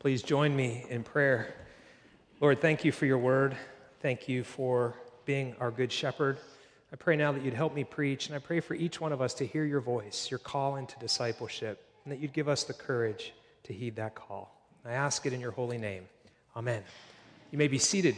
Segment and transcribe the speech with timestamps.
[0.00, 1.54] Please join me in prayer.
[2.40, 3.54] Lord, thank you for your word.
[4.00, 4.94] Thank you for
[5.26, 6.38] being our good shepherd.
[6.90, 9.20] I pray now that you'd help me preach, and I pray for each one of
[9.20, 12.72] us to hear your voice, your call into discipleship, and that you'd give us the
[12.72, 13.34] courage
[13.64, 14.58] to heed that call.
[14.86, 16.08] I ask it in your holy name.
[16.56, 16.82] Amen.
[17.50, 18.16] You may be seated.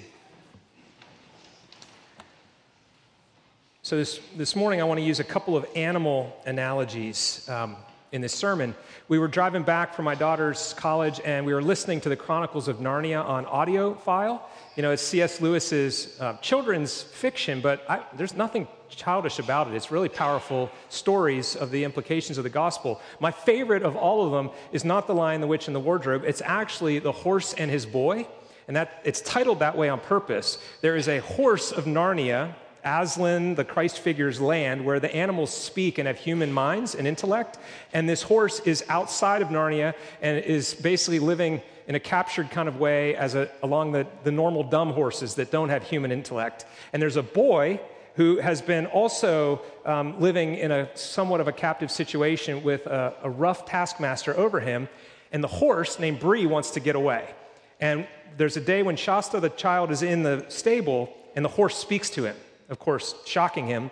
[3.83, 7.75] So, this, this morning, I want to use a couple of animal analogies um,
[8.13, 8.75] in this sermon.
[9.09, 12.69] We were driving back from my daughter's college and we were listening to the Chronicles
[12.69, 14.49] of Narnia on audio file.
[14.77, 15.41] You know, it's C.S.
[15.41, 19.75] Lewis's uh, children's fiction, but I, there's nothing childish about it.
[19.75, 23.00] It's really powerful stories of the implications of the gospel.
[23.19, 26.25] My favorite of all of them is not The Lion, the Witch, and the Wardrobe.
[26.27, 28.27] It's actually The Horse and His Boy.
[28.69, 30.58] And that, it's titled that way on purpose.
[30.83, 35.98] There is a horse of Narnia Aslan, the Christ figure's land, where the animals speak
[35.98, 37.58] and have human minds and intellect.
[37.92, 42.69] And this horse is outside of Narnia and is basically living in a captured kind
[42.69, 46.66] of way as a, along the, the normal dumb horses that don't have human intellect.
[46.92, 47.80] And there's a boy
[48.14, 53.14] who has been also um, living in a somewhat of a captive situation with a,
[53.22, 54.88] a rough taskmaster over him.
[55.33, 57.34] And the horse named Bree wants to get away.
[57.80, 61.77] And there's a day when Shasta, the child, is in the stable, and the horse
[61.77, 62.36] speaks to him
[62.73, 63.91] of course, shocking him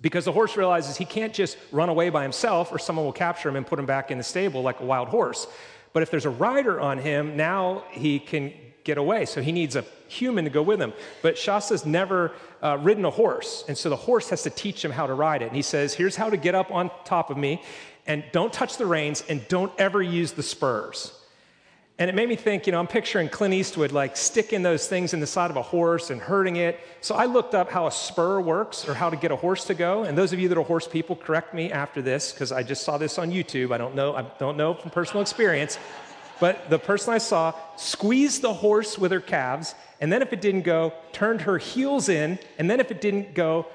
[0.00, 3.48] because the horse realizes he can't just run away by himself or someone will capture
[3.48, 5.46] him and put him back in the stable like a wild horse.
[5.92, 8.52] But if there's a rider on him, now he can
[8.84, 9.24] get away.
[9.26, 10.92] So he needs a human to go with him.
[11.22, 13.64] But Shasta's never uh, ridden a horse.
[13.68, 15.46] And so the horse has to teach him how to ride it.
[15.46, 17.62] And he says, Here's how to get up on top of me,
[18.06, 21.16] and don't touch the reins, and don't ever use the spurs.
[22.02, 25.14] And it made me think, you know, I'm picturing Clint Eastwood like sticking those things
[25.14, 26.80] in the side of a horse and hurting it.
[27.00, 29.74] So I looked up how a spur works or how to get a horse to
[29.74, 30.02] go.
[30.02, 32.82] And those of you that are horse people, correct me after this because I just
[32.82, 33.72] saw this on YouTube.
[33.72, 35.78] I don't know, I don't know from personal experience.
[36.40, 40.40] But the person I saw squeezed the horse with her calves, and then if it
[40.40, 43.68] didn't go, turned her heels in, and then if it didn't go,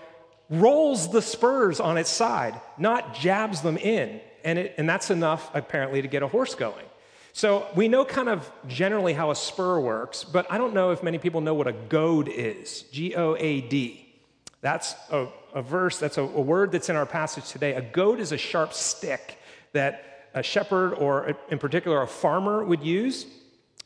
[0.49, 4.19] rolls the spurs on its side, not jabs them in.
[4.43, 6.83] And, it, and that's enough, apparently, to get a horse going.
[7.37, 11.03] So we know kind of generally how a spur works, but I don't know if
[11.03, 14.11] many people know what a goad is G O A D.
[14.61, 17.75] That's a, a verse, that's a, a, word that's in our passage today.
[17.75, 19.37] A goad is a sharp stick
[19.73, 23.27] that a shepherd, or in particular a farmer, would use.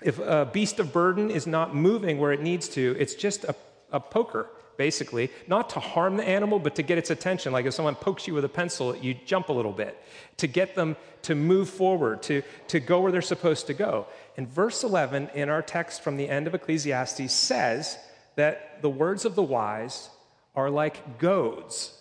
[0.02, 3.54] If a beast of burden is not moving where it needs to, it's just a,
[3.92, 4.48] a poker
[4.82, 7.54] basically, not to harm the animal, but to get its attention.
[7.54, 9.96] Like if someone pokes you with a pencil, you jump a little bit,
[10.38, 14.08] to get them to move forward, to, to go where they're supposed to go.
[14.38, 17.96] And verse 11 in our text from the end of Ecclesiastes says
[18.38, 20.10] that the words of the wise
[20.56, 21.96] are like goads.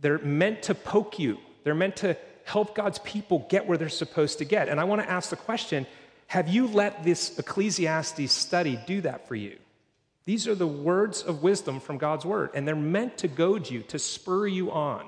[0.00, 4.38] They're meant to poke you, they're meant to help God's people get where they're supposed
[4.38, 4.68] to get.
[4.68, 5.84] And I want to ask the question
[6.28, 9.58] have you let this Ecclesiastes study do that for you?
[10.28, 13.80] These are the words of wisdom from God's word, and they're meant to goad you,
[13.84, 15.06] to spur you on.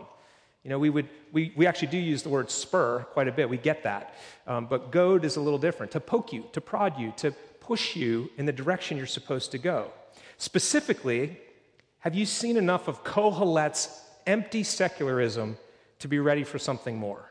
[0.64, 3.50] You know, we, would, we, we actually do use the word spur quite a bit.
[3.50, 4.14] We get that.
[4.46, 7.96] Um, but goad is a little different to poke you, to prod you, to push
[7.96, 9.90] you in the direction you're supposed to go.
[10.38, 11.36] Specifically,
[11.98, 15.58] have you seen enough of Kohelet's empty secularism
[15.98, 17.30] to be ready for something more?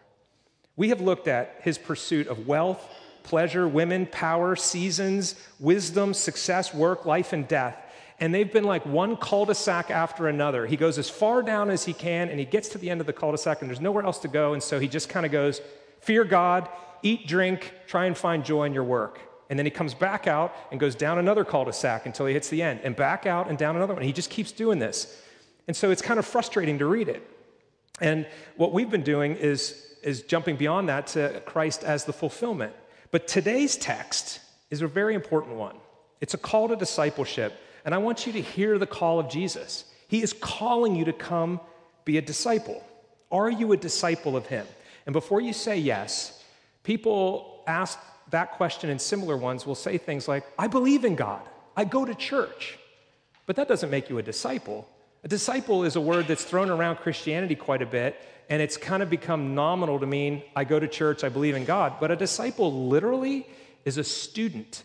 [0.75, 2.87] We have looked at his pursuit of wealth
[3.29, 7.77] pleasure, women, power, seasons, wisdom, success, work, life, and death.
[8.19, 10.65] And they've been like one cul de sac after another.
[10.65, 13.07] He goes as far down as he can, and he gets to the end of
[13.07, 14.53] the cul de sac, and there's nowhere else to go.
[14.53, 15.61] And so he just kind of goes,
[16.01, 16.69] Fear God,
[17.03, 19.19] eat, drink, try and find joy in your work.
[19.51, 22.33] And then he comes back out and goes down another cul de sac until he
[22.33, 24.01] hits the end, and back out and down another one.
[24.01, 25.21] He just keeps doing this.
[25.67, 27.21] And so it's kind of frustrating to read it.
[28.01, 28.25] And
[28.57, 32.73] what we've been doing is, is jumping beyond that to Christ as the fulfillment.
[33.11, 34.39] But today's text
[34.69, 35.75] is a very important one.
[36.21, 37.53] It's a call to discipleship,
[37.85, 39.85] and I want you to hear the call of Jesus.
[40.07, 41.59] He is calling you to come
[42.05, 42.83] be a disciple.
[43.31, 44.65] Are you a disciple of Him?
[45.05, 46.43] And before you say yes,
[46.83, 47.97] people ask
[48.31, 51.41] that question and similar ones will say things like, I believe in God,
[51.75, 52.77] I go to church.
[53.45, 54.87] But that doesn't make you a disciple.
[55.23, 58.19] A disciple is a word that's thrown around Christianity quite a bit,
[58.49, 61.65] and it's kind of become nominal to mean I go to church, I believe in
[61.65, 61.95] God.
[61.99, 63.45] But a disciple literally
[63.85, 64.83] is a student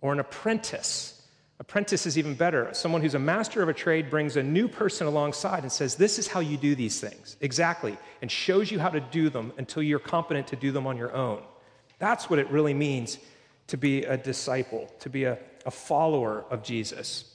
[0.00, 1.20] or an apprentice.
[1.58, 2.68] Apprentice is even better.
[2.72, 6.18] Someone who's a master of a trade brings a new person alongside and says, This
[6.18, 7.36] is how you do these things.
[7.40, 7.96] Exactly.
[8.20, 11.12] And shows you how to do them until you're competent to do them on your
[11.12, 11.42] own.
[11.98, 13.18] That's what it really means
[13.68, 17.31] to be a disciple, to be a, a follower of Jesus.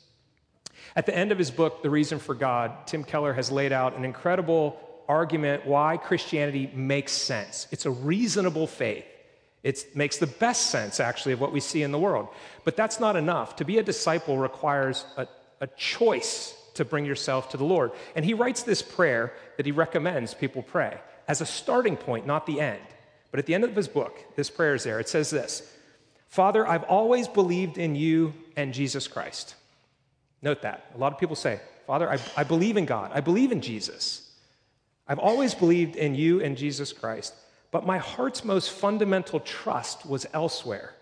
[0.97, 3.95] At the end of his book, The Reason for God, Tim Keller has laid out
[3.95, 7.67] an incredible argument why Christianity makes sense.
[7.69, 9.05] It's a reasonable faith.
[9.61, 12.29] It makes the best sense, actually, of what we see in the world.
[12.63, 13.57] But that's not enough.
[13.57, 15.27] To be a disciple requires a,
[15.61, 17.91] a choice to bring yourself to the Lord.
[18.15, 20.97] And he writes this prayer that he recommends people pray
[21.27, 22.81] as a starting point, not the end.
[23.29, 24.99] But at the end of his book, this prayer is there.
[24.99, 25.71] It says this
[26.27, 29.53] Father, I've always believed in you and Jesus Christ.
[30.42, 30.92] Note that.
[30.95, 34.30] A lot of people say, Father, I, I believe in God, I believe in Jesus.
[35.07, 37.34] I've always believed in you and Jesus Christ,
[37.72, 40.94] but my heart's most fundamental trust was elsewhere,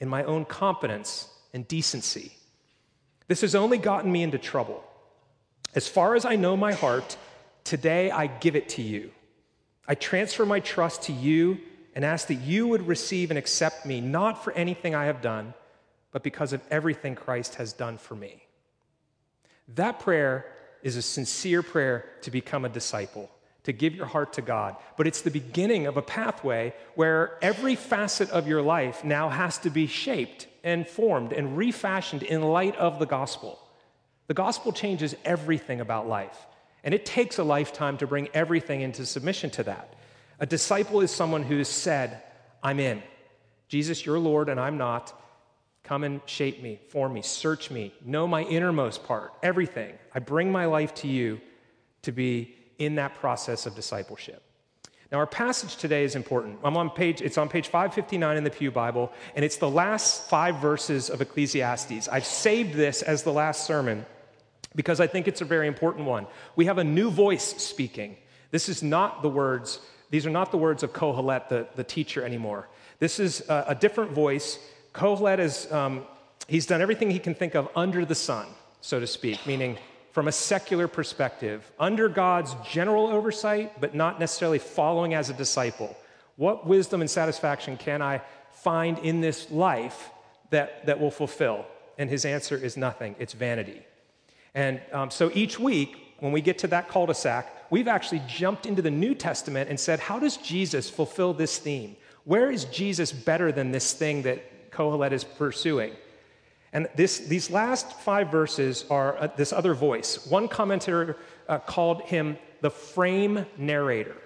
[0.00, 2.32] in my own competence and decency.
[3.28, 4.82] This has only gotten me into trouble.
[5.74, 7.16] As far as I know my heart,
[7.62, 9.12] today I give it to you.
[9.86, 11.60] I transfer my trust to you
[11.94, 15.54] and ask that you would receive and accept me, not for anything I have done,
[16.10, 18.42] but because of everything Christ has done for me.
[19.74, 20.46] That prayer
[20.82, 23.30] is a sincere prayer to become a disciple,
[23.64, 24.76] to give your heart to God.
[24.96, 29.58] But it's the beginning of a pathway where every facet of your life now has
[29.58, 33.58] to be shaped and formed and refashioned in light of the gospel.
[34.26, 36.46] The gospel changes everything about life,
[36.84, 39.94] and it takes a lifetime to bring everything into submission to that.
[40.40, 42.22] A disciple is someone who has said,
[42.62, 43.02] I'm in.
[43.68, 45.18] Jesus, you're Lord, and I'm not.
[45.88, 49.94] Come and shape me, form me, search me, know my innermost part, everything.
[50.14, 51.40] I bring my life to you
[52.02, 54.42] to be in that process of discipleship.
[55.10, 56.58] Now, our passage today is important.
[56.62, 60.28] I'm on page, it's on page 559 in the Pew Bible, and it's the last
[60.28, 62.06] five verses of Ecclesiastes.
[62.06, 64.04] I've saved this as the last sermon
[64.76, 66.26] because I think it's a very important one.
[66.54, 68.18] We have a new voice speaking.
[68.50, 69.80] This is not the words,
[70.10, 72.68] these are not the words of Kohelet, the, the teacher, anymore.
[72.98, 74.58] This is a, a different voice
[74.98, 76.04] Kohelet is, um,
[76.48, 78.46] he's done everything he can think of under the sun,
[78.80, 79.78] so to speak, meaning
[80.10, 85.96] from a secular perspective, under God's general oversight, but not necessarily following as a disciple.
[86.34, 90.10] What wisdom and satisfaction can I find in this life
[90.50, 91.64] that, that will fulfill?
[91.96, 93.82] And his answer is nothing, it's vanity.
[94.52, 98.22] And um, so each week, when we get to that cul de sac, we've actually
[98.26, 101.94] jumped into the New Testament and said, How does Jesus fulfill this theme?
[102.24, 104.42] Where is Jesus better than this thing that
[104.78, 105.92] Kohelet is pursuing.
[106.72, 110.24] And this, these last five verses are uh, this other voice.
[110.26, 111.16] One commentator
[111.48, 114.16] uh, called him the frame narrator.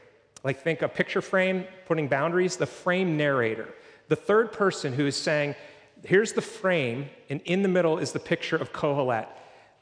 [0.44, 3.68] Like, think a picture frame, putting boundaries, the frame narrator.
[4.08, 5.54] The third person who is saying,
[6.04, 9.28] here's the frame, and in the middle is the picture of Kohelet.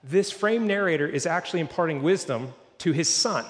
[0.04, 3.44] This frame narrator is actually imparting wisdom to his son.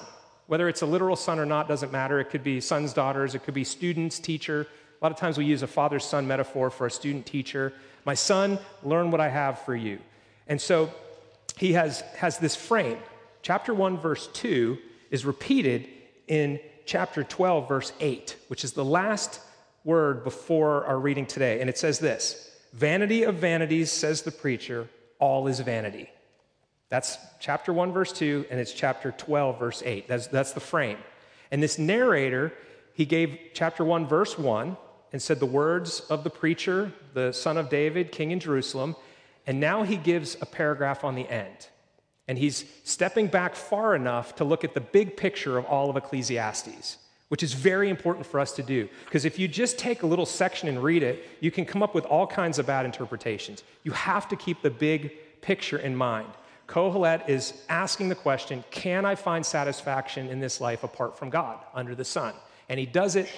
[0.47, 2.19] Whether it's a literal son or not doesn't matter.
[2.19, 4.67] It could be sons, daughters, it could be students, teacher,
[5.01, 7.73] a lot of times we use a father son metaphor for a student teacher.
[8.05, 9.99] My son, learn what I have for you.
[10.47, 10.91] And so
[11.57, 12.97] he has, has this frame.
[13.41, 14.77] Chapter 1, verse 2
[15.09, 15.87] is repeated
[16.27, 19.39] in chapter 12, verse 8, which is the last
[19.83, 21.61] word before our reading today.
[21.61, 24.87] And it says this Vanity of vanities, says the preacher,
[25.19, 26.09] all is vanity.
[26.89, 30.07] That's chapter 1, verse 2, and it's chapter 12, verse 8.
[30.07, 30.97] That's, that's the frame.
[31.49, 32.53] And this narrator,
[32.93, 34.77] he gave chapter 1, verse 1,
[35.11, 38.95] and said the words of the preacher, the son of David, king in Jerusalem.
[39.45, 41.67] And now he gives a paragraph on the end.
[42.27, 45.97] And he's stepping back far enough to look at the big picture of all of
[45.97, 46.97] Ecclesiastes,
[47.27, 48.87] which is very important for us to do.
[49.05, 51.93] Because if you just take a little section and read it, you can come up
[51.93, 53.63] with all kinds of bad interpretations.
[53.83, 56.29] You have to keep the big picture in mind.
[56.67, 61.59] Kohelet is asking the question Can I find satisfaction in this life apart from God
[61.73, 62.33] under the sun?
[62.69, 63.29] And he does it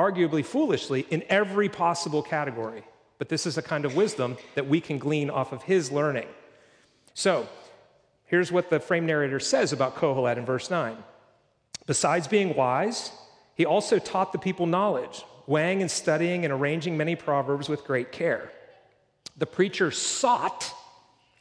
[0.00, 2.82] arguably foolishly, in every possible category.
[3.18, 6.28] But this is a kind of wisdom that we can glean off of his learning.
[7.12, 7.46] So,
[8.24, 10.96] here's what the frame narrator says about Kohelet in verse 9.
[11.86, 13.12] Besides being wise,
[13.54, 18.10] he also taught the people knowledge, weighing and studying and arranging many proverbs with great
[18.10, 18.50] care.
[19.36, 20.72] The preacher sought,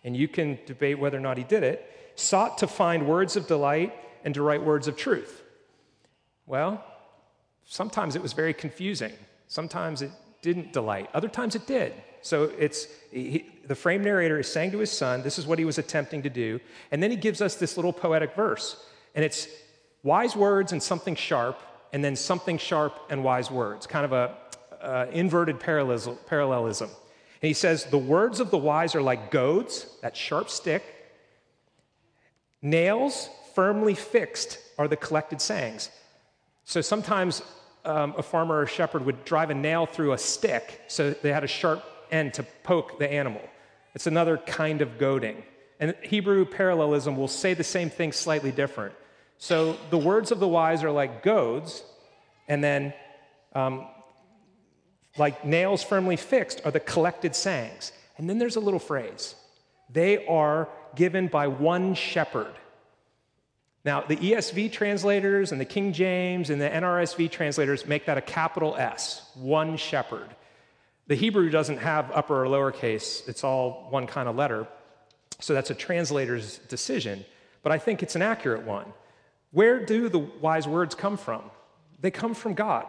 [0.03, 3.47] and you can debate whether or not he did it, sought to find words of
[3.47, 3.93] delight
[4.25, 5.43] and to write words of truth.
[6.45, 6.83] Well,
[7.69, 9.13] sometimes it was very confusing.
[9.47, 10.11] Sometimes it
[10.41, 11.09] didn't delight.
[11.13, 11.93] Other times it did.
[12.21, 15.65] So it's he, the frame narrator is saying to his son, this is what he
[15.65, 16.59] was attempting to do.
[16.91, 18.83] And then he gives us this little poetic verse.
[19.15, 19.47] And it's
[20.03, 21.61] wise words and something sharp,
[21.93, 24.35] and then something sharp and wise words, kind of a
[24.81, 26.89] uh, inverted parallelism.
[27.41, 30.83] And he says, The words of the wise are like goads, that sharp stick.
[32.61, 35.89] Nails firmly fixed are the collected sayings.
[36.69, 37.41] So sometimes
[37.83, 41.43] um, a farmer or shepherd would drive a nail through a stick so they had
[41.43, 43.41] a sharp end to poke the animal.
[43.95, 45.41] It's another kind of goading.
[45.79, 48.93] And Hebrew parallelism will say the same thing slightly different.
[49.39, 51.81] So the words of the wise are like goads,
[52.47, 52.93] and then
[53.53, 53.87] um,
[55.17, 57.93] like nails firmly fixed, are the collected sayings.
[58.19, 59.33] And then there's a little phrase
[59.91, 62.53] they are given by one shepherd.
[63.85, 68.21] Now, the ESV translators and the King James and the NRSV translators make that a
[68.21, 70.27] capital S, one shepherd.
[71.07, 74.67] The Hebrew doesn't have upper or lowercase, it's all one kind of letter.
[75.39, 77.23] So that's a translator's decision,
[77.63, 78.85] but I think it's an accurate one.
[79.51, 81.41] Where do the wise words come from?
[82.01, 82.85] They come from God.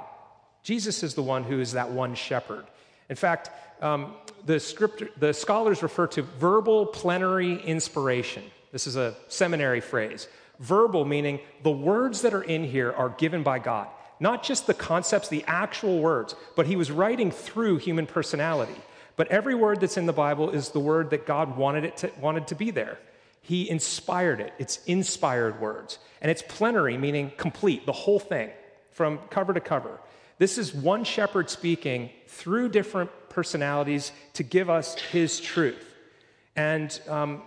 [0.63, 2.67] Jesus is the one who is that one shepherd.
[3.09, 8.43] In fact, um, the, script, the scholars refer to verbal plenary inspiration.
[8.73, 10.29] This is a seminary phrase.
[10.61, 13.89] Verbal meaning the words that are in here are given by God.
[14.21, 18.77] Not just the concepts, the actual words, but he was writing through human personality.
[19.17, 22.13] But every word that's in the Bible is the word that God wanted it to,
[22.21, 22.99] wanted to be there.
[23.43, 24.53] He inspired it.
[24.59, 25.99] It's inspired words.
[26.21, 28.51] And it's plenary, meaning complete, the whole thing,
[28.91, 29.99] from cover to cover.
[30.39, 35.95] This is one shepherd speaking through different personalities to give us his truth.
[36.57, 37.43] And um,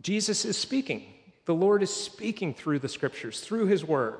[0.00, 1.12] Jesus is speaking.
[1.46, 4.18] The Lord is speaking through the scriptures, through his word.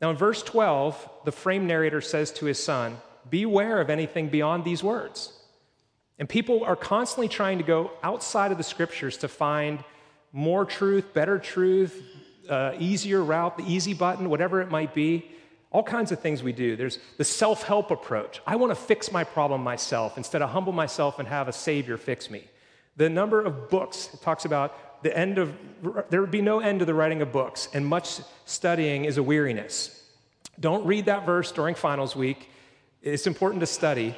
[0.00, 2.96] Now, in verse 12, the frame narrator says to his son,
[3.28, 5.32] Beware of anything beyond these words.
[6.18, 9.84] And people are constantly trying to go outside of the scriptures to find
[10.32, 12.02] more truth, better truth,
[12.48, 15.30] uh, easier route, the easy button, whatever it might be.
[15.72, 16.76] All kinds of things we do.
[16.76, 18.40] There's the self help approach.
[18.46, 21.96] I want to fix my problem myself instead of humble myself and have a savior
[21.96, 22.44] fix me.
[22.96, 25.54] The number of books it talks about the end of,
[26.10, 29.22] there would be no end to the writing of books, and much studying is a
[29.22, 30.04] weariness.
[30.58, 32.50] Don't read that verse during finals week.
[33.02, 34.14] It's important to study.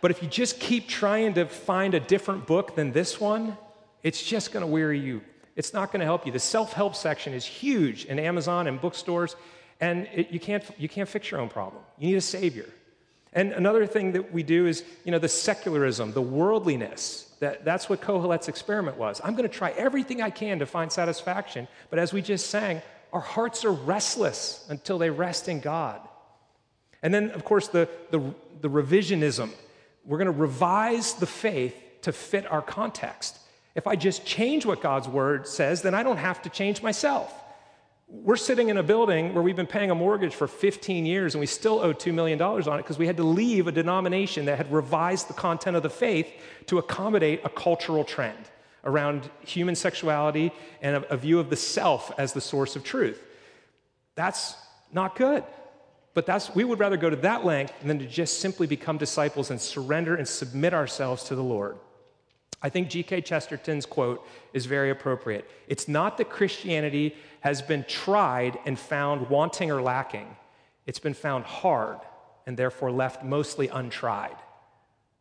[0.00, 3.56] But if you just keep trying to find a different book than this one,
[4.02, 5.22] it's just going to weary you.
[5.56, 6.32] It's not going to help you.
[6.32, 9.34] The self help section is huge in Amazon and bookstores.
[9.80, 11.82] And it, you, can't, you can't fix your own problem.
[11.98, 12.68] You need a savior.
[13.32, 17.33] And another thing that we do is, you know, the secularism, the worldliness.
[17.44, 19.20] That, that's what Kohelet's experiment was.
[19.22, 21.68] I'm going to try everything I can to find satisfaction.
[21.90, 22.80] But as we just sang,
[23.12, 26.00] our hearts are restless until they rest in God.
[27.02, 29.50] And then, of course, the, the, the revisionism.
[30.06, 33.38] We're going to revise the faith to fit our context.
[33.74, 37.30] If I just change what God's word says, then I don't have to change myself.
[38.22, 41.40] We're sitting in a building where we've been paying a mortgage for 15 years and
[41.40, 44.56] we still owe $2 million on it because we had to leave a denomination that
[44.56, 46.32] had revised the content of the faith
[46.66, 48.38] to accommodate a cultural trend
[48.84, 53.20] around human sexuality and a, a view of the self as the source of truth.
[54.14, 54.54] That's
[54.92, 55.42] not good.
[56.14, 59.50] But that's, we would rather go to that length than to just simply become disciples
[59.50, 61.76] and surrender and submit ourselves to the Lord.
[62.62, 63.20] I think G.K.
[63.20, 65.48] Chesterton's quote is very appropriate.
[65.68, 70.36] It's not that Christianity has been tried and found wanting or lacking,
[70.86, 71.98] it's been found hard
[72.46, 74.36] and therefore left mostly untried.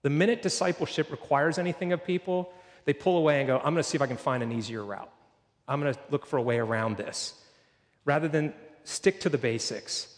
[0.02, 2.54] The minute discipleship requires anything of people,
[2.86, 4.84] they pull away and go, I'm going to see if I can find an easier
[4.84, 5.10] route.
[5.68, 7.34] I'm going to look for a way around this.
[8.04, 10.14] Rather than stick to the basics.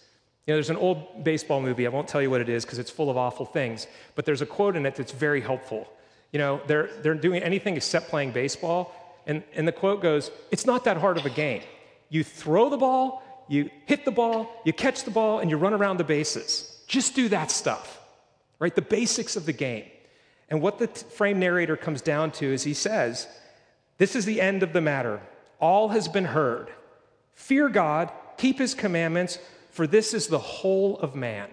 [0.45, 2.79] You know, there's an old baseball movie, I won't tell you what it is because
[2.79, 5.87] it's full of awful things, but there's a quote in it that's very helpful.
[6.35, 8.93] You know, they're, they're doing anything except playing baseball.
[9.25, 11.61] And, and the quote goes, It's not that hard of a game.
[12.09, 15.73] You throw the ball, you hit the ball, you catch the ball, and you run
[15.73, 16.77] around the bases.
[16.87, 18.01] Just do that stuff,
[18.59, 18.75] right?
[18.75, 19.85] The basics of the game.
[20.49, 23.29] And what the frame narrator comes down to is he says,
[23.97, 25.21] This is the end of the matter.
[25.61, 26.67] All has been heard.
[27.35, 29.39] Fear God, keep his commandments,
[29.71, 31.47] for this is the whole of man.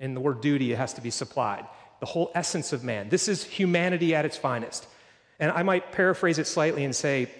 [0.00, 1.66] And the word duty has to be supplied
[2.02, 3.08] the whole essence of man.
[3.10, 4.88] This is humanity at its finest.
[5.38, 7.30] And I might paraphrase it slightly and say,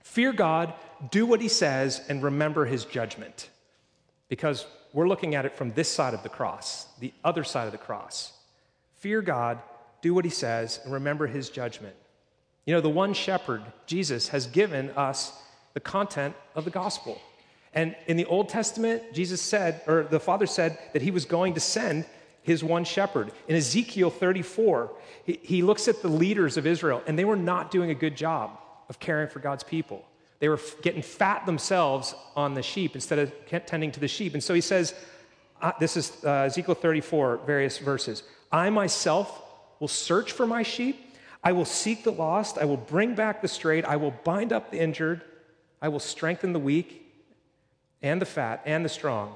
[0.00, 0.72] Fear God,
[1.10, 3.50] do what he says, and remember his judgment.
[4.30, 7.72] Because we're looking at it from this side of the cross, the other side of
[7.72, 8.32] the cross.
[8.94, 9.58] Fear God,
[10.00, 11.94] do what he says, and remember his judgment.
[12.64, 15.38] You know, the one shepherd, Jesus, has given us
[15.74, 17.20] the content of the gospel.
[17.74, 21.52] And in the Old Testament, Jesus said, or the Father said, that he was going
[21.52, 22.06] to send
[22.48, 23.30] his one shepherd.
[23.46, 24.90] In Ezekiel 34,
[25.24, 28.16] he, he looks at the leaders of Israel, and they were not doing a good
[28.16, 30.04] job of caring for God's people.
[30.40, 34.34] They were getting fat themselves on the sheep instead of tending to the sheep.
[34.34, 34.94] And so he says,
[35.60, 38.22] uh, this is uh, Ezekiel 34, various verses.
[38.50, 39.42] I myself
[39.78, 41.16] will search for my sheep.
[41.44, 42.56] I will seek the lost.
[42.56, 43.84] I will bring back the strayed.
[43.84, 45.22] I will bind up the injured.
[45.82, 47.04] I will strengthen the weak
[48.00, 49.34] and the fat and the strong.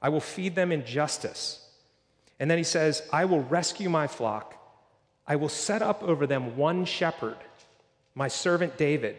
[0.00, 1.61] I will feed them in justice.
[2.42, 4.56] And then he says, I will rescue my flock.
[5.28, 7.36] I will set up over them one shepherd,
[8.16, 9.16] my servant David,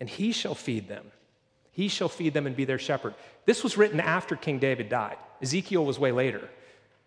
[0.00, 1.06] and he shall feed them.
[1.70, 3.14] He shall feed them and be their shepherd.
[3.46, 5.18] This was written after King David died.
[5.40, 6.50] Ezekiel was way later.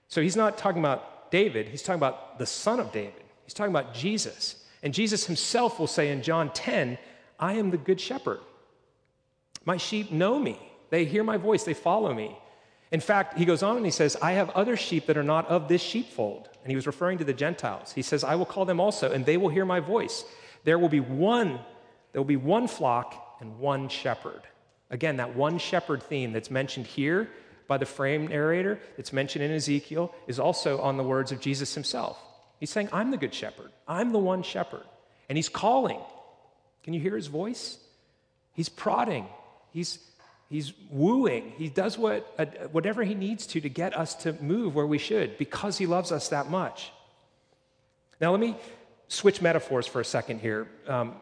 [0.08, 3.22] So he's not talking about David, he's talking about the son of David.
[3.44, 4.64] He's talking about Jesus.
[4.84, 6.98] And Jesus himself will say in John 10,
[7.42, 8.40] I am the good shepherd.
[9.66, 10.58] My sheep know me.
[10.92, 12.38] They hear my voice, they follow me.
[12.92, 15.48] In fact, he goes on and he says, I have other sheep that are not
[15.48, 16.50] of this sheepfold.
[16.64, 17.92] And he was referring to the Gentiles.
[17.92, 20.24] He says, I will call them also, and they will hear my voice.
[20.64, 21.60] There will be one,
[22.12, 24.42] there will be one flock and one shepherd.
[24.90, 27.30] Again, that one shepherd theme that's mentioned here
[27.68, 31.74] by the frame narrator, that's mentioned in Ezekiel, is also on the words of Jesus
[31.74, 32.18] himself.
[32.60, 33.72] He's saying, I'm the good shepherd.
[33.88, 34.86] I'm the one shepherd.
[35.30, 36.00] And he's calling.
[36.84, 37.78] Can you hear his voice?
[38.54, 39.28] He's prodding.
[39.72, 40.00] He's
[40.50, 41.54] He's wooing.
[41.58, 44.98] He does what, uh, whatever he needs to to get us to move where we
[44.98, 46.92] should because he loves us that much.
[48.22, 48.56] Now, let me
[49.10, 50.68] switch metaphors for a second here.
[50.88, 51.16] Um,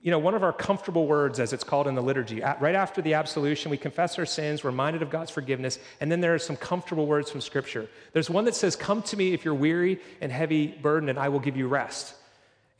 [0.00, 3.00] you know, one of our comfortable words, as it's called in the liturgy, right after
[3.00, 6.40] the absolution, we confess our sins, we're reminded of God's forgiveness, and then there are
[6.40, 7.88] some comfortable words from Scripture.
[8.12, 11.28] There's one that says, Come to me if you're weary and heavy burdened, and I
[11.28, 12.14] will give you rest.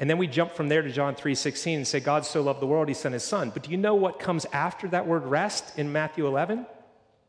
[0.03, 2.67] And then we jump from there to John 3:16 and say God so loved the
[2.67, 3.51] world he sent his son.
[3.51, 6.67] But do you know what comes after that word rest in Matthew 11?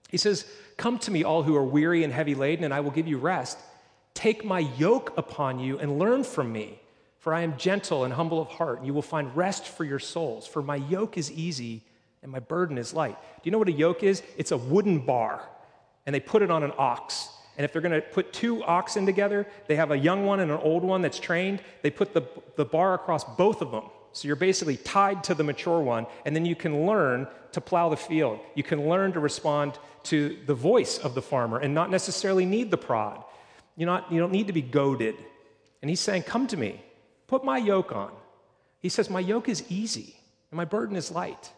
[0.09, 2.89] He says, "Come to me all who are weary and heavy laden and I will
[2.89, 3.59] give you rest.
[4.15, 6.81] Take my yoke upon you and learn from me,
[7.19, 9.99] for I am gentle and humble of heart, and you will find rest for your
[9.99, 11.83] souls, for my yoke is easy
[12.23, 14.23] and my burden is light." Do you know what a yoke is?
[14.35, 15.47] It's a wooden bar,
[16.07, 17.29] and they put it on an ox.
[17.57, 20.51] And if they're going to put two oxen together, they have a young one and
[20.51, 21.61] an old one that's trained.
[21.81, 22.23] They put the,
[22.55, 23.83] the bar across both of them.
[24.11, 27.89] So you're basically tied to the mature one, and then you can learn to plow
[27.89, 28.39] the field.
[28.55, 32.69] You can learn to respond to the voice of the farmer and not necessarily need
[32.69, 33.23] the prod.
[33.75, 35.15] You're not, you don't need to be goaded.
[35.81, 36.81] And he's saying, Come to me,
[37.27, 38.11] put my yoke on.
[38.79, 40.15] He says, My yoke is easy
[40.51, 41.51] and my burden is light.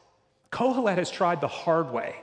[0.51, 2.15] Kohelet has tried the hard way.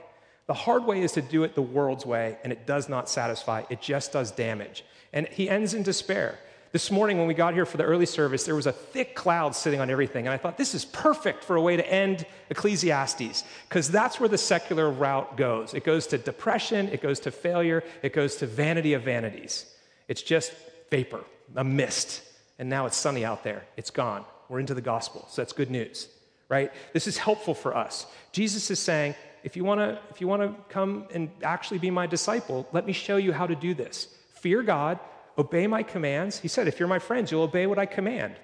[0.47, 3.63] The hard way is to do it the world's way, and it does not satisfy.
[3.69, 4.83] It just does damage.
[5.13, 6.37] And he ends in despair.
[6.73, 9.55] This morning, when we got here for the early service, there was a thick cloud
[9.55, 10.25] sitting on everything.
[10.25, 14.27] And I thought, this is perfect for a way to end Ecclesiastes, because that's where
[14.27, 15.73] the secular route goes.
[15.75, 19.67] It goes to depression, it goes to failure, it goes to vanity of vanities.
[20.07, 20.51] It's just
[20.89, 21.23] vapor,
[21.55, 22.23] a mist.
[22.59, 23.63] And now it's sunny out there.
[23.77, 24.25] It's gone.
[24.49, 25.25] We're into the gospel.
[25.29, 26.07] So that's good news,
[26.49, 26.71] right?
[26.91, 28.07] This is helpful for us.
[28.31, 31.91] Jesus is saying, if you want to if you want to come and actually be
[31.91, 34.07] my disciple let me show you how to do this.
[34.35, 34.99] Fear god
[35.37, 36.39] obey my commands.
[36.39, 38.35] He said if you're my friends you'll obey what i command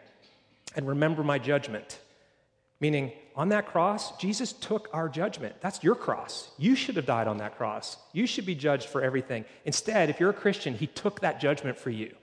[0.75, 1.99] and remember my judgment.
[2.79, 5.55] Meaning on that cross jesus took our judgment.
[5.61, 6.51] That's your cross.
[6.57, 7.97] You should have died on that cross.
[8.13, 9.45] You should be judged for everything.
[9.65, 12.13] Instead if you're a christian he took that judgment for you.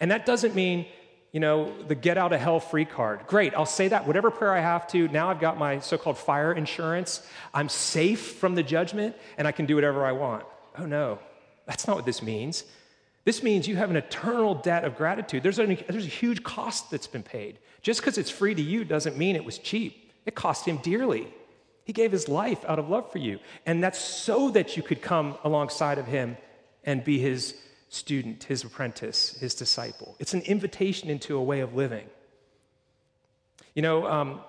[0.00, 0.86] And that doesn't mean
[1.34, 3.26] you know, the get out of hell free card.
[3.26, 5.08] Great, I'll say that whatever prayer I have to.
[5.08, 7.26] Now I've got my so called fire insurance.
[7.52, 10.44] I'm safe from the judgment and I can do whatever I want.
[10.78, 11.18] Oh no,
[11.66, 12.62] that's not what this means.
[13.24, 15.42] This means you have an eternal debt of gratitude.
[15.42, 17.58] There's a, there's a huge cost that's been paid.
[17.82, 21.26] Just because it's free to you doesn't mean it was cheap, it cost him dearly.
[21.82, 23.40] He gave his life out of love for you.
[23.66, 26.36] And that's so that you could come alongside of him
[26.84, 27.56] and be his
[27.94, 30.16] student, his apprentice, his disciple.
[30.18, 32.06] It's an invitation into a way of living.
[33.74, 34.40] You know, um,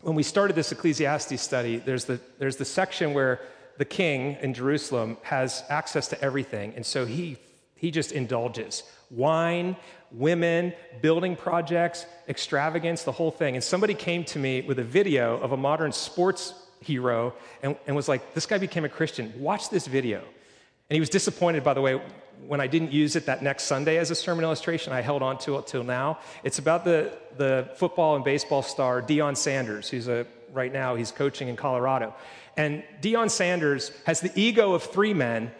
[0.00, 3.40] when we started this Ecclesiastes study, there's the, there's the section where
[3.78, 7.36] the king in Jerusalem has access to everything, and so he,
[7.76, 9.76] he just indulges wine,
[10.12, 13.54] women, building projects, extravagance, the whole thing.
[13.54, 17.96] And somebody came to me with a video of a modern sports hero and, and
[17.96, 19.32] was like, This guy became a Christian.
[19.38, 20.18] Watch this video.
[20.18, 22.00] And he was disappointed, by the way,
[22.46, 24.92] when I didn't use it that next Sunday as a sermon illustration.
[24.92, 26.18] I held on to it till now.
[26.44, 31.10] It's about the, the football and baseball star Deion Sanders, who's a, right now, he's
[31.10, 32.14] coaching in Colorado.
[32.56, 35.52] And Deion Sanders has the ego of three men,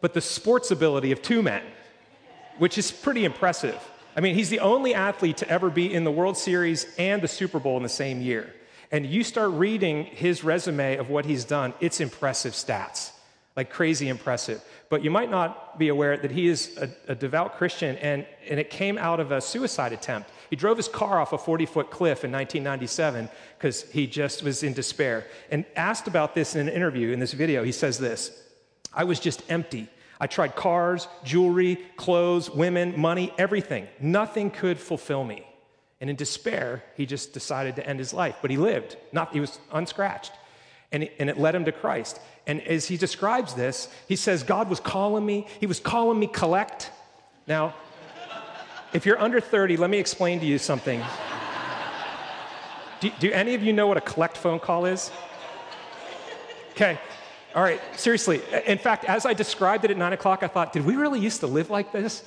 [0.00, 1.62] but the sports ability of two men,
[2.58, 3.78] which is pretty impressive.
[4.16, 7.28] I mean, he's the only athlete to ever be in the World Series and the
[7.28, 8.54] Super Bowl in the same year.
[8.92, 13.10] And you start reading his resume of what he's done, it's impressive stats,
[13.56, 14.62] like crazy impressive
[14.94, 18.60] but you might not be aware that he is a, a devout Christian, and, and
[18.60, 20.30] it came out of a suicide attempt.
[20.50, 24.62] He drove his car off a 40 foot cliff in 1997 because he just was
[24.62, 25.26] in despair.
[25.50, 28.40] And asked about this in an interview in this video, he says this
[28.92, 29.88] I was just empty.
[30.20, 33.88] I tried cars, jewelry, clothes, women, money, everything.
[34.00, 35.44] Nothing could fulfill me.
[36.00, 38.36] And in despair, he just decided to end his life.
[38.40, 40.30] But he lived, not, he was unscratched.
[40.94, 42.20] And, and it led him to Christ.
[42.46, 45.46] And as he describes this, he says, God was calling me.
[45.60, 46.90] He was calling me collect.
[47.46, 47.74] Now,
[48.92, 51.02] if you're under 30, let me explain to you something.
[53.00, 55.10] Do, do any of you know what a collect phone call is?
[56.70, 56.98] Okay.
[57.54, 58.40] All right, seriously.
[58.66, 61.40] In fact, as I described it at nine o'clock, I thought, did we really used
[61.40, 62.24] to live like this?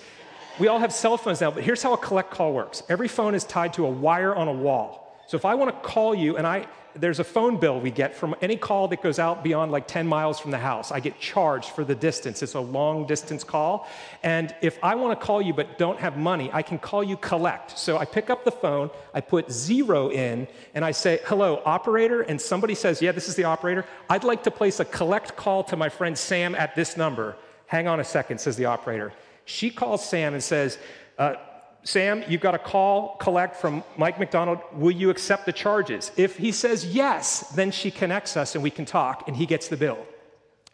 [0.60, 3.36] we all have cell phones now, but here's how a collect call works every phone
[3.36, 5.07] is tied to a wire on a wall.
[5.28, 6.68] So if I want to call you and I
[7.00, 10.08] there's a phone bill we get from any call that goes out beyond like 10
[10.08, 10.92] miles from the house.
[10.92, 12.42] I get charged for the distance.
[12.42, 13.88] It's a long distance call.
[14.24, 17.18] And if I want to call you but don't have money, I can call you
[17.18, 17.78] collect.
[17.78, 22.22] So I pick up the phone, I put zero in, and I say, hello, operator.
[22.22, 23.86] And somebody says, yeah, this is the operator.
[24.10, 27.36] I'd like to place a collect call to my friend Sam at this number.
[27.68, 29.14] Hang on a second, says the operator.
[29.46, 30.78] She calls Sam and says,
[31.18, 31.36] uh,
[31.84, 34.60] Sam, you've got a call collect from Mike McDonald.
[34.74, 36.12] Will you accept the charges?
[36.18, 39.70] If he says yes, then she connects us and we can talk and he gets
[39.70, 39.98] the bill.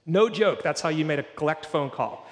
[0.06, 2.28] No joke, that's how you made a collect phone call.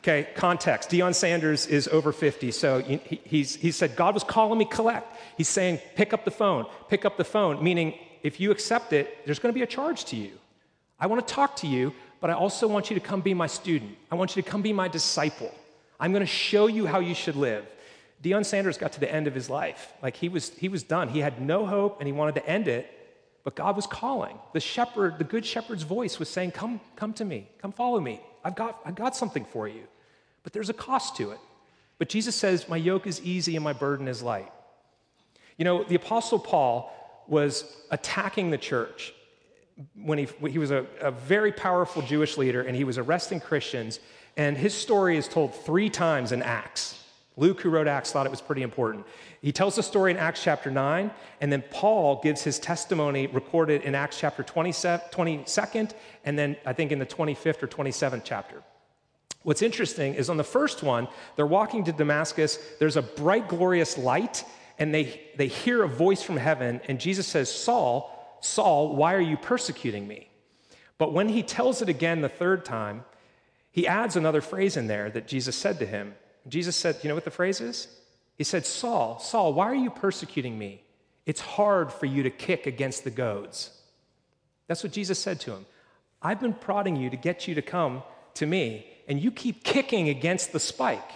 [0.00, 0.90] Okay, context.
[0.90, 5.16] Deion Sanders is over 50, so he, he's, he said, God was calling me collect.
[5.36, 9.18] He's saying, pick up the phone, pick up the phone, meaning if you accept it,
[9.24, 10.32] there's going to be a charge to you.
[11.00, 13.46] I want to talk to you, but I also want you to come be my
[13.46, 13.96] student.
[14.10, 15.52] I want you to come be my disciple.
[16.00, 17.66] I'm going to show you how you should live.
[18.22, 19.92] Deion Sanders got to the end of his life.
[20.02, 21.08] Like he was, he was done.
[21.08, 22.92] He had no hope and he wanted to end it,
[23.44, 24.38] but God was calling.
[24.52, 28.20] The shepherd, the good shepherd's voice was saying, Come, come to me, come follow me.
[28.44, 29.84] I've got, I've got something for you.
[30.42, 31.38] But there's a cost to it.
[31.98, 34.50] But Jesus says, My yoke is easy and my burden is light.
[35.56, 36.92] You know, the Apostle Paul
[37.26, 39.12] was attacking the church
[39.94, 44.00] when he, he was a, a very powerful Jewish leader and he was arresting Christians.
[44.38, 46.94] And his story is told three times in Acts.
[47.36, 49.04] Luke, who wrote Acts, thought it was pretty important.
[49.42, 53.82] He tells the story in Acts chapter 9, and then Paul gives his testimony recorded
[53.82, 55.90] in Acts chapter 22nd,
[56.24, 58.62] and then I think in the 25th or 27th chapter.
[59.42, 63.98] What's interesting is on the first one, they're walking to Damascus, there's a bright, glorious
[63.98, 64.44] light,
[64.78, 69.20] and they, they hear a voice from heaven, and Jesus says, Saul, Saul, why are
[69.20, 70.28] you persecuting me?
[70.96, 73.04] But when he tells it again the third time,
[73.78, 76.16] he adds another phrase in there that Jesus said to him.
[76.48, 77.86] Jesus said, You know what the phrase is?
[78.36, 80.82] He said, Saul, Saul, why are you persecuting me?
[81.26, 83.70] It's hard for you to kick against the goads.
[84.66, 85.64] That's what Jesus said to him.
[86.20, 88.02] I've been prodding you to get you to come
[88.34, 91.12] to me, and you keep kicking against the spike.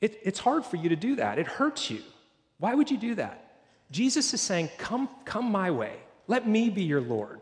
[0.00, 1.38] It, it's hard for you to do that.
[1.38, 2.02] It hurts you.
[2.58, 3.60] Why would you do that?
[3.92, 5.94] Jesus is saying, Come, come my way.
[6.26, 7.40] Let me be your Lord.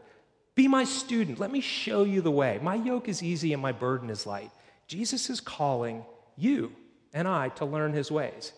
[0.54, 1.40] Be my student.
[1.40, 2.58] Let me show you the way.
[2.62, 4.50] My yoke is easy and my burden is light.
[4.86, 6.04] Jesus is calling
[6.36, 6.72] you
[7.12, 8.52] and I to learn his ways.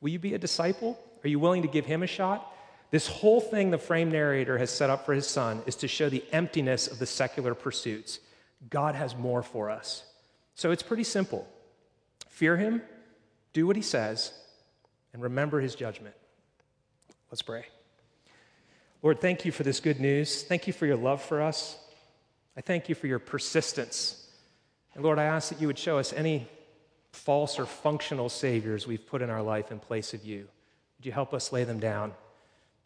[0.00, 0.98] Will you be a disciple?
[1.22, 2.50] Are you willing to give him a shot?
[2.90, 6.08] This whole thing the frame narrator has set up for his son is to show
[6.08, 8.20] the emptiness of the secular pursuits.
[8.70, 10.04] God has more for us.
[10.54, 11.48] So it's pretty simple
[12.28, 12.82] fear him,
[13.52, 14.32] do what he says,
[15.12, 16.14] and remember his judgment.
[17.30, 17.66] Let's pray.
[19.04, 20.44] Lord, thank you for this good news.
[20.44, 21.76] Thank you for your love for us.
[22.56, 24.26] I thank you for your persistence.
[24.94, 26.48] And Lord, I ask that you would show us any
[27.12, 30.48] false or functional saviors we've put in our life in place of you.
[30.96, 32.14] Would you help us lay them down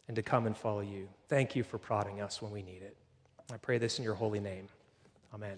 [0.09, 1.07] and to come and follow you?
[1.29, 2.97] Thank you for prodding us when we need it.
[3.53, 4.67] I pray this in your holy name.
[5.33, 5.57] Amen.